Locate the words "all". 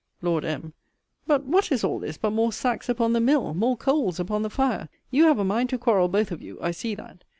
1.83-1.99